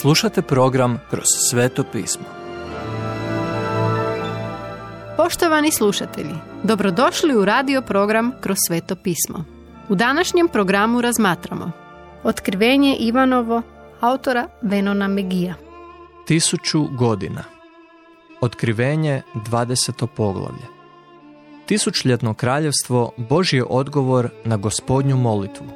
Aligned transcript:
Slušate 0.00 0.42
program 0.42 0.98
Kroz 1.10 1.24
sveto 1.50 1.84
pismo. 1.92 2.24
Poštovani 5.16 5.72
slušatelji, 5.72 6.34
dobrodošli 6.62 7.36
u 7.36 7.44
radio 7.44 7.82
program 7.82 8.32
Kroz 8.40 8.56
sveto 8.66 8.96
pismo. 8.96 9.44
U 9.88 9.94
današnjem 9.94 10.48
programu 10.48 11.00
razmatramo 11.00 11.70
Otkrivenje 12.22 12.96
Ivanovo 12.96 13.62
autora 14.00 14.48
Venona 14.62 15.08
Megija. 15.08 15.54
Tisuću 16.26 16.84
godina. 16.98 17.44
Otkrivenje 18.40 19.22
20. 19.34 20.06
poglavlje. 20.06 20.66
Tisućljetno 21.66 22.34
kraljevstvo 22.34 23.12
Božji 23.16 23.56
je 23.56 23.64
odgovor 23.68 24.28
na 24.44 24.56
gospodnju 24.56 25.16
molitvu. 25.16 25.66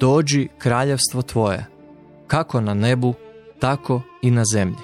Dođi 0.00 0.48
kraljevstvo 0.58 1.22
tvoje, 1.22 1.66
kako 2.26 2.60
na 2.60 2.74
nebu, 2.74 3.14
tako 3.58 4.02
i 4.22 4.30
na 4.30 4.42
zemlji. 4.52 4.82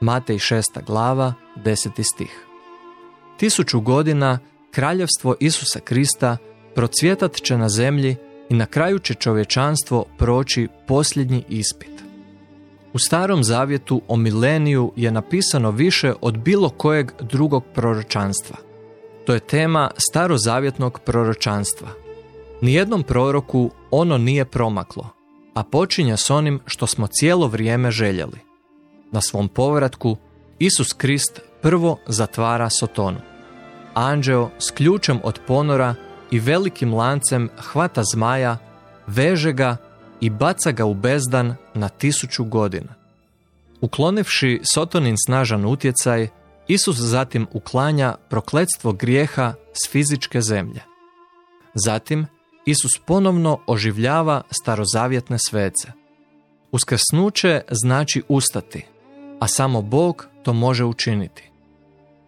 Matej 0.00 0.38
6. 0.38 0.62
glava, 0.86 1.34
10. 1.56 2.02
stih. 2.14 2.46
Tisuću 3.36 3.80
godina 3.80 4.38
kraljevstvo 4.70 5.34
Isusa 5.40 5.80
Krista 5.80 6.36
procvjetat 6.74 7.34
će 7.34 7.58
na 7.58 7.68
zemlji 7.68 8.16
i 8.48 8.54
na 8.54 8.66
kraju 8.66 8.98
će 8.98 9.14
čovječanstvo 9.14 10.04
proći 10.18 10.68
posljednji 10.86 11.44
ispit. 11.48 12.04
U 12.92 12.98
starom 12.98 13.44
zavjetu 13.44 14.02
o 14.08 14.16
mileniju 14.16 14.92
je 14.96 15.10
napisano 15.10 15.70
više 15.70 16.14
od 16.20 16.38
bilo 16.38 16.68
kojeg 16.68 17.12
drugog 17.20 17.64
proročanstva. 17.74 18.56
To 19.26 19.34
je 19.34 19.40
tema 19.40 19.90
starozavjetnog 19.96 21.00
proročanstva. 21.04 21.88
Nijednom 22.60 23.02
proroku 23.02 23.70
ono 23.90 24.18
nije 24.18 24.44
promaklo, 24.44 25.08
a 25.54 25.62
počinje 25.62 26.16
s 26.16 26.30
onim 26.30 26.60
što 26.66 26.86
smo 26.86 27.06
cijelo 27.06 27.46
vrijeme 27.46 27.90
željeli. 27.90 28.38
Na 29.12 29.20
svom 29.20 29.48
povratku 29.48 30.16
Isus 30.58 30.92
Krist 30.92 31.40
prvo 31.62 31.98
zatvara 32.06 32.70
Sotonu. 32.70 33.20
Anđeo 33.94 34.50
s 34.58 34.70
ključem 34.70 35.20
od 35.24 35.40
ponora 35.46 35.94
i 36.30 36.38
velikim 36.38 36.94
lancem 36.94 37.48
hvata 37.56 38.02
zmaja, 38.14 38.58
veže 39.06 39.52
ga 39.52 39.76
i 40.20 40.30
baca 40.30 40.70
ga 40.70 40.84
u 40.84 40.94
bezdan 40.94 41.54
na 41.74 41.88
tisuću 41.88 42.44
godina. 42.44 42.94
Uklonivši 43.80 44.60
Sotonin 44.74 45.16
snažan 45.26 45.64
utjecaj, 45.64 46.28
Isus 46.68 46.96
zatim 46.96 47.46
uklanja 47.52 48.16
prokletstvo 48.30 48.92
grijeha 48.92 49.54
s 49.72 49.90
fizičke 49.90 50.40
zemlje. 50.40 50.80
Zatim, 51.74 52.26
Isus 52.66 52.92
ponovno 53.06 53.58
oživljava 53.66 54.42
starozavjetne 54.50 55.38
svece. 55.38 55.92
Uskrsnuće 56.72 57.60
znači 57.70 58.22
ustati, 58.28 58.86
a 59.40 59.48
samo 59.48 59.82
Bog 59.82 60.26
to 60.42 60.52
može 60.52 60.84
učiniti. 60.84 61.50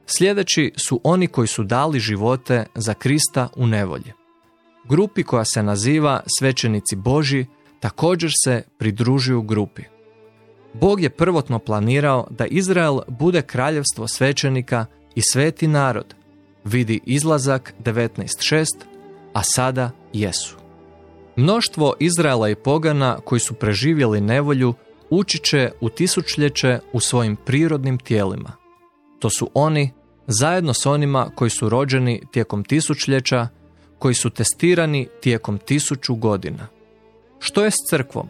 Sljedeći 0.07 0.73
su 0.77 1.01
oni 1.05 1.27
koji 1.27 1.49
su 1.49 1.65
dali 1.65 2.01
živote 2.01 2.67
za 2.75 2.95
Krista 2.95 3.49
u 3.57 3.67
nevolji. 3.67 4.13
Grupi 4.89 5.23
koja 5.23 5.45
se 5.45 5.63
naziva 5.63 6.23
svećenici 6.39 6.97
Boži 6.97 7.47
također 7.81 8.31
se 8.45 8.63
pridružuju 8.79 9.43
grupi. 9.43 9.83
Bog 10.75 11.01
je 11.01 11.11
prvotno 11.11 11.59
planirao 11.59 12.27
da 12.31 12.47
Izrael 12.47 12.99
bude 13.09 13.43
kraljevstvo 13.43 14.09
svećenika 14.09 14.87
i 15.15 15.23
sveti 15.23 15.67
narod. 15.67 16.15
Vidi 16.65 17.01
izlazak 17.05 17.75
19.6, 17.85 18.65
a 19.33 19.43
sada 19.43 19.91
jesu. 20.19 20.57
Mnoštvo 21.37 21.95
Izraela 22.01 22.49
i 22.49 22.55
pogana 22.55 23.19
koji 23.25 23.41
su 23.41 23.55
preživjeli 23.55 24.21
nevolju 24.21 24.75
ući 25.11 25.39
će 25.39 25.71
u 25.81 25.89
tisućljeće 25.89 26.79
u 26.93 27.01
svojim 27.01 27.37
prirodnim 27.37 27.99
tijelima. 27.99 28.53
To 29.19 29.31
su 29.31 29.51
oni, 29.55 29.93
zajedno 30.27 30.75
s 30.75 30.87
onima 30.87 31.31
koji 31.35 31.51
su 31.51 31.69
rođeni 31.69 32.23
tijekom 32.31 32.65
tisućljeća, 32.65 33.49
koji 33.99 34.15
su 34.15 34.31
testirani 34.31 35.09
tijekom 35.21 35.59
tisuću 35.59 36.15
godina. 36.15 36.67
Što 37.39 37.65
je 37.65 37.71
s 37.71 37.75
crkvom? 37.91 38.29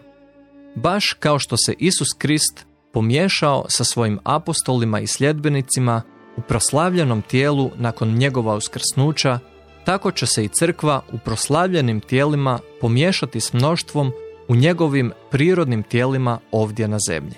Baš 0.75 1.13
kao 1.13 1.39
što 1.39 1.57
se 1.57 1.75
Isus 1.79 2.09
Krist 2.19 2.67
pomiješao 2.93 3.65
sa 3.69 3.85
svojim 3.85 4.19
apostolima 4.25 5.01
i 5.01 5.07
sljedbenicima 5.07 6.03
u 6.37 6.41
proslavljenom 6.41 7.23
tijelu 7.23 7.71
nakon 7.77 8.15
njegova 8.15 8.55
uskrsnuća, 8.55 9.39
tako 9.87 10.11
će 10.11 10.27
se 10.27 10.45
i 10.45 10.49
crkva 10.49 11.03
u 11.13 11.19
proslavljenim 11.19 12.01
tijelima 12.01 12.59
pomiješati 12.81 13.41
s 13.41 13.53
mnoštvom 13.53 14.13
u 14.49 14.57
njegovim 14.57 15.13
prirodnim 15.31 15.83
tijelima 15.83 16.39
ovdje 16.51 16.89
na 16.89 16.99
zemlji. 17.09 17.35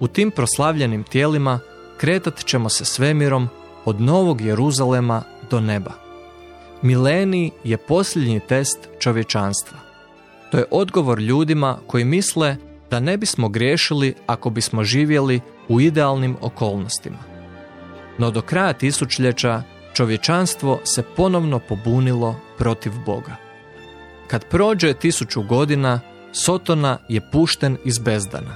U 0.00 0.08
tim 0.08 0.30
proslavljenim 0.30 1.04
tijelima 1.04 1.60
kretat 1.98 2.44
ćemo 2.44 2.68
se 2.68 2.84
svemirom 2.84 3.48
od 3.84 4.00
Novog 4.00 4.40
Jeruzalema 4.40 5.22
do 5.50 5.60
neba. 5.60 5.92
Milenij 6.82 7.50
je 7.64 7.76
posljednji 7.76 8.40
test 8.40 8.88
čovječanstva. 8.98 9.78
To 10.50 10.58
je 10.58 10.64
odgovor 10.70 11.18
ljudima 11.20 11.78
koji 11.86 12.04
misle 12.04 12.56
da 12.90 13.00
ne 13.00 13.16
bismo 13.16 13.48
griješili 13.48 14.14
ako 14.26 14.50
bismo 14.50 14.84
živjeli 14.84 15.40
u 15.68 15.80
idealnim 15.80 16.36
okolnostima. 16.40 17.18
No 18.18 18.30
do 18.30 18.42
kraja 18.42 18.72
tisućljeća 18.72 19.62
čovječanstvo 19.96 20.80
se 20.84 21.02
ponovno 21.16 21.58
pobunilo 21.58 22.40
protiv 22.58 22.92
Boga. 23.06 23.36
Kad 24.26 24.48
prođe 24.48 24.94
tisuću 24.94 25.42
godina, 25.42 26.00
Sotona 26.32 26.98
je 27.08 27.30
pušten 27.32 27.76
iz 27.84 27.98
bezdana. 27.98 28.54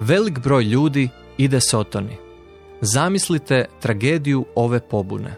Velik 0.00 0.38
broj 0.38 0.64
ljudi 0.64 1.08
ide 1.38 1.60
Sotoni. 1.60 2.16
Zamislite 2.80 3.64
tragediju 3.80 4.46
ove 4.54 4.80
pobune. 4.80 5.34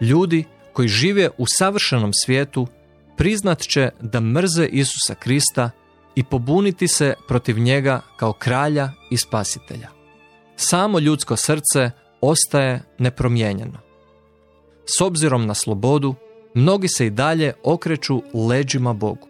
Ljudi 0.00 0.44
koji 0.72 0.88
žive 0.88 1.30
u 1.38 1.44
savršenom 1.58 2.10
svijetu 2.24 2.66
priznat 3.16 3.60
će 3.60 3.90
da 4.00 4.20
mrze 4.20 4.66
Isusa 4.66 5.14
Krista 5.14 5.70
i 6.14 6.24
pobuniti 6.24 6.88
se 6.88 7.14
protiv 7.28 7.58
njega 7.58 8.00
kao 8.16 8.32
kralja 8.32 8.90
i 9.10 9.16
spasitelja. 9.16 9.88
Samo 10.56 10.98
ljudsko 10.98 11.36
srce 11.36 11.90
ostaje 12.20 12.82
nepromijenjeno. 12.98 13.83
S 14.86 15.00
obzirom 15.00 15.46
na 15.46 15.54
slobodu, 15.54 16.14
mnogi 16.54 16.88
se 16.88 17.06
i 17.06 17.10
dalje 17.10 17.52
okreću 17.62 18.22
leđima 18.48 18.92
Bogu. 18.92 19.28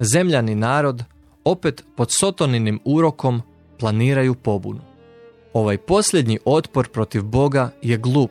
Zemljani 0.00 0.54
narod, 0.54 1.04
opet 1.44 1.84
pod 1.96 2.08
sotoninim 2.10 2.80
urokom, 2.84 3.42
planiraju 3.78 4.34
pobunu. 4.34 4.80
Ovaj 5.52 5.78
posljednji 5.78 6.38
otpor 6.44 6.88
protiv 6.88 7.22
Boga 7.22 7.70
je 7.82 7.96
glup 7.96 8.30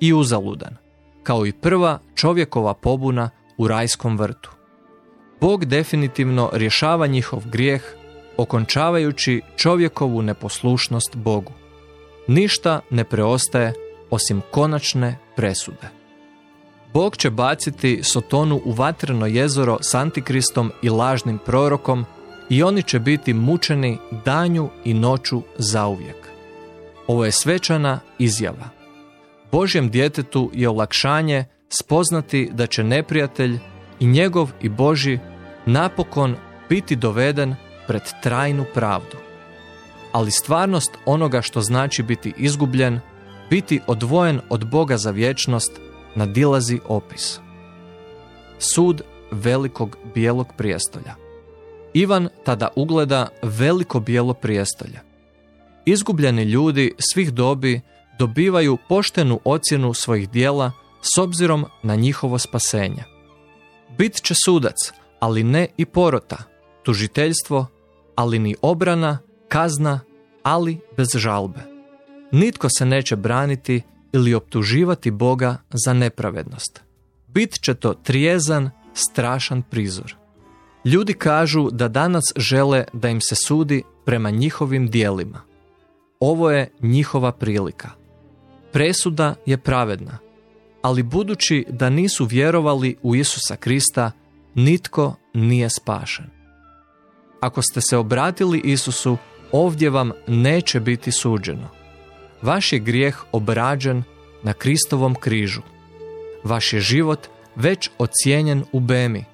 i 0.00 0.12
uzaludan, 0.12 0.76
kao 1.22 1.46
i 1.46 1.52
prva 1.52 1.98
čovjekova 2.14 2.74
pobuna 2.74 3.30
u 3.58 3.68
rajskom 3.68 4.18
vrtu. 4.18 4.50
Bog 5.40 5.64
definitivno 5.64 6.50
rješava 6.52 7.06
njihov 7.06 7.42
grijeh, 7.46 7.82
okončavajući 8.36 9.42
čovjekovu 9.56 10.22
neposlušnost 10.22 11.16
Bogu. 11.16 11.52
Ništa 12.26 12.80
ne 12.90 13.04
preostaje 13.04 13.72
osim 14.10 14.42
konačne 14.50 15.18
presude. 15.36 16.03
Bog 16.94 17.16
će 17.16 17.30
baciti 17.30 18.00
Sotonu 18.02 18.60
u 18.64 18.72
vatreno 18.72 19.26
jezero 19.26 19.78
s 19.80 19.94
antikristom 19.94 20.72
i 20.82 20.88
lažnim 20.88 21.38
prorokom 21.46 22.04
i 22.50 22.62
oni 22.62 22.82
će 22.82 22.98
biti 22.98 23.34
mučeni 23.34 23.98
danju 24.24 24.68
i 24.84 24.94
noću 24.94 25.42
zauvijek. 25.58 26.28
Ovo 27.06 27.24
je 27.24 27.32
svečana 27.32 28.00
izjava. 28.18 28.68
Božjem 29.52 29.90
djetetu 29.90 30.50
je 30.54 30.68
olakšanje 30.68 31.44
spoznati 31.68 32.50
da 32.52 32.66
će 32.66 32.84
neprijatelj 32.84 33.58
i 34.00 34.06
njegov 34.06 34.50
i 34.62 34.68
Boži 34.68 35.18
napokon 35.66 36.36
biti 36.68 36.96
doveden 36.96 37.54
pred 37.86 38.02
trajnu 38.22 38.64
pravdu. 38.74 39.16
Ali 40.12 40.30
stvarnost 40.30 40.90
onoga 41.06 41.42
što 41.42 41.60
znači 41.60 42.02
biti 42.02 42.32
izgubljen, 42.36 43.00
biti 43.50 43.80
odvojen 43.86 44.40
od 44.48 44.66
Boga 44.66 44.96
za 44.96 45.10
vječnost, 45.10 45.80
nadilazi 46.14 46.80
opis. 46.86 47.40
Sud 48.58 49.02
velikog 49.30 49.96
bijelog 50.14 50.46
prijestolja. 50.56 51.14
Ivan 51.92 52.28
tada 52.44 52.68
ugleda 52.76 53.28
veliko 53.42 54.00
bijelo 54.00 54.34
prijestolje. 54.34 55.00
Izgubljeni 55.84 56.42
ljudi 56.42 56.92
svih 56.98 57.32
dobi 57.32 57.80
dobivaju 58.18 58.78
poštenu 58.88 59.40
ocjenu 59.44 59.94
svojih 59.94 60.30
dijela 60.30 60.72
s 61.02 61.18
obzirom 61.18 61.66
na 61.82 61.94
njihovo 61.94 62.38
spasenje. 62.38 63.04
Bit 63.98 64.22
će 64.22 64.34
sudac, 64.44 64.92
ali 65.20 65.42
ne 65.42 65.68
i 65.76 65.84
porota, 65.84 66.36
tužiteljstvo, 66.82 67.66
ali 68.14 68.38
ni 68.38 68.56
obrana, 68.62 69.18
kazna, 69.48 70.00
ali 70.42 70.80
bez 70.96 71.08
žalbe. 71.14 71.60
Nitko 72.32 72.68
se 72.78 72.86
neće 72.86 73.16
braniti 73.16 73.82
ili 74.14 74.34
optuživati 74.34 75.10
Boga 75.10 75.56
za 75.84 75.92
nepravednost. 75.92 76.80
Bit 77.28 77.60
će 77.62 77.74
to 77.74 77.94
trijezan, 77.94 78.70
strašan 78.94 79.62
prizor. 79.62 80.14
Ljudi 80.84 81.14
kažu 81.14 81.70
da 81.70 81.88
danas 81.88 82.24
žele 82.36 82.84
da 82.92 83.08
im 83.08 83.20
se 83.20 83.34
sudi 83.46 83.82
prema 84.04 84.30
njihovim 84.30 84.88
dijelima. 84.90 85.40
Ovo 86.20 86.50
je 86.50 86.70
njihova 86.80 87.32
prilika. 87.32 87.90
Presuda 88.72 89.34
je 89.46 89.58
pravedna, 89.58 90.18
ali 90.82 91.02
budući 91.02 91.66
da 91.68 91.90
nisu 91.90 92.24
vjerovali 92.24 92.96
u 93.02 93.14
Isusa 93.16 93.56
Krista, 93.56 94.10
nitko 94.54 95.14
nije 95.32 95.70
spašen. 95.70 96.26
Ako 97.40 97.62
ste 97.62 97.80
se 97.80 97.96
obratili 97.96 98.60
Isusu, 98.64 99.16
ovdje 99.52 99.90
vam 99.90 100.10
neće 100.26 100.80
biti 100.80 101.12
suđeno. 101.12 101.83
Vaš 102.44 102.72
je 102.72 102.78
grijeh 102.78 103.24
obrađen 103.32 104.02
na 104.42 104.52
Kristovom 104.52 105.14
križu. 105.14 105.60
Vaš 106.42 106.72
je 106.72 106.80
život 106.80 107.26
već 107.56 107.90
ocijenjen 107.98 108.64
u 108.72 108.80
Bemi, 108.80 109.24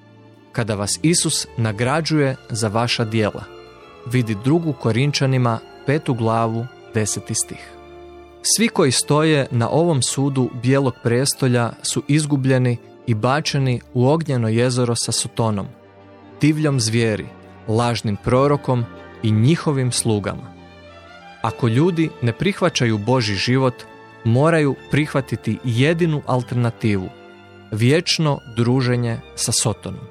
kada 0.51 0.75
vas 0.75 0.99
Isus 1.01 1.47
nagrađuje 1.57 2.35
za 2.49 2.67
vaša 2.67 3.05
dijela. 3.05 3.43
Vidi 4.05 4.35
drugu 4.43 4.73
Korinčanima, 4.73 5.59
petu 5.85 6.13
glavu, 6.13 6.65
deseti 6.93 7.33
stih. 7.33 7.71
Svi 8.41 8.67
koji 8.67 8.91
stoje 8.91 9.47
na 9.51 9.69
ovom 9.69 10.01
sudu 10.01 10.49
bijelog 10.63 10.93
prestolja 11.03 11.71
su 11.83 12.03
izgubljeni 12.07 12.77
i 13.07 13.13
bačeni 13.13 13.81
u 13.93 14.07
ognjeno 14.07 14.47
jezero 14.47 14.95
sa 14.95 15.11
Sotonom, 15.11 15.67
divljom 16.41 16.79
zvijeri, 16.79 17.25
lažnim 17.67 18.17
prorokom 18.23 18.85
i 19.23 19.31
njihovim 19.31 19.91
slugama. 19.91 20.60
Ako 21.41 21.67
ljudi 21.67 22.09
ne 22.21 22.33
prihvaćaju 22.33 22.97
Boži 22.97 23.35
život, 23.35 23.73
moraju 24.23 24.75
prihvatiti 24.91 25.57
jedinu 25.63 26.21
alternativu, 26.25 27.09
vječno 27.71 28.39
druženje 28.55 29.19
sa 29.35 29.51
Sotonom. 29.51 30.05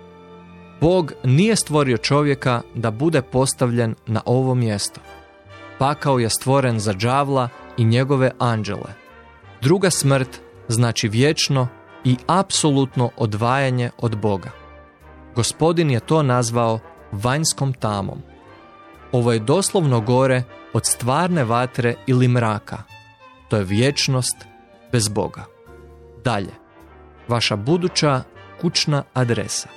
Bog 0.81 1.13
nije 1.25 1.57
stvorio 1.57 1.97
čovjeka 1.97 2.63
da 2.75 2.91
bude 2.91 3.23
postavljen 3.23 3.95
na 4.07 4.21
ovo 4.25 4.55
mjesto. 4.55 5.01
Pakao 5.79 6.19
je 6.19 6.31
stvoren 6.31 6.79
za 6.79 6.93
đavla 6.93 7.49
i 7.77 7.85
njegove 7.85 8.31
anđele. 8.39 8.95
Druga 9.63 9.91
smrt 9.91 10.41
znači 10.69 11.09
vječno 11.09 11.69
i 12.05 12.17
apsolutno 12.27 13.11
odvajanje 13.17 13.91
od 13.99 14.19
Boga. 14.19 14.51
Gospodin 15.35 15.91
je 15.91 16.01
to 16.01 16.23
nazvao 16.23 16.79
vanjskom 17.13 17.73
tamom. 17.73 18.23
Ovo 19.13 19.33
je 19.33 19.39
doslovno 19.39 20.01
gore 20.01 20.43
od 20.73 20.87
stvarne 20.87 21.45
vatre 21.45 21.95
ili 22.07 22.29
mraka. 22.29 22.83
To 23.49 23.57
je 23.57 23.65
vječnost 23.65 24.37
bez 24.93 25.09
Boga. 25.09 25.45
Dalje, 26.25 26.53
vaša 27.29 27.57
buduća 27.57 28.23
kućna 28.61 29.03
adresa. 29.15 29.69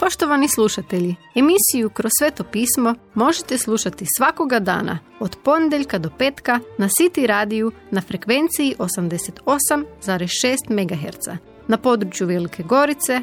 Poštovani 0.00 0.48
slušatelji, 0.48 1.16
emisiju 1.34 1.90
Kroz 1.90 2.10
sveto 2.18 2.44
pismo 2.44 2.94
možete 3.14 3.58
slušati 3.58 4.04
svakoga 4.18 4.58
dana 4.58 4.98
od 5.20 5.36
ponedjeljka 5.44 5.98
do 5.98 6.10
petka 6.18 6.60
na 6.78 6.88
City 6.88 7.26
radiju 7.26 7.72
na 7.90 8.00
frekvenciji 8.00 8.74
88,6 8.78 10.56
MHz 10.70 11.38
na 11.68 11.76
području 11.76 12.26
Velike 12.26 12.62
Gorice, 12.62 13.22